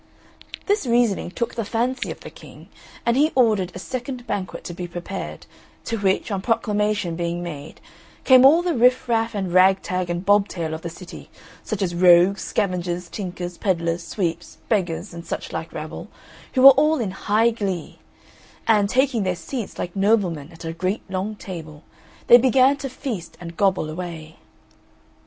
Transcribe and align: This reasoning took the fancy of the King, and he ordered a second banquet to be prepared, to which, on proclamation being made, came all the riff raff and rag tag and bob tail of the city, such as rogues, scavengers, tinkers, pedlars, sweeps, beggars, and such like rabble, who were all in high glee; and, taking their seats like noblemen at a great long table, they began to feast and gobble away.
This 0.65 0.87
reasoning 0.87 1.29
took 1.29 1.53
the 1.53 1.63
fancy 1.63 2.09
of 2.09 2.21
the 2.21 2.31
King, 2.31 2.69
and 3.05 3.15
he 3.15 3.31
ordered 3.35 3.71
a 3.75 3.77
second 3.77 4.25
banquet 4.25 4.63
to 4.63 4.73
be 4.73 4.87
prepared, 4.87 5.45
to 5.85 5.97
which, 5.99 6.31
on 6.31 6.41
proclamation 6.41 7.15
being 7.15 7.43
made, 7.43 7.79
came 8.23 8.43
all 8.43 8.63
the 8.63 8.73
riff 8.73 9.07
raff 9.07 9.35
and 9.35 9.53
rag 9.53 9.83
tag 9.83 10.09
and 10.09 10.25
bob 10.25 10.47
tail 10.47 10.73
of 10.73 10.81
the 10.81 10.89
city, 10.89 11.29
such 11.63 11.83
as 11.83 11.93
rogues, 11.93 12.41
scavengers, 12.41 13.09
tinkers, 13.09 13.59
pedlars, 13.59 14.01
sweeps, 14.03 14.57
beggars, 14.69 15.13
and 15.13 15.23
such 15.23 15.53
like 15.53 15.71
rabble, 15.71 16.07
who 16.55 16.63
were 16.63 16.71
all 16.71 16.97
in 16.99 17.11
high 17.11 17.51
glee; 17.51 17.99
and, 18.65 18.89
taking 18.89 19.21
their 19.21 19.35
seats 19.35 19.77
like 19.77 19.95
noblemen 19.95 20.51
at 20.51 20.65
a 20.65 20.73
great 20.73 21.03
long 21.11 21.35
table, 21.35 21.83
they 22.25 22.37
began 22.39 22.75
to 22.75 22.89
feast 22.89 23.37
and 23.39 23.55
gobble 23.55 23.87
away. 23.87 24.37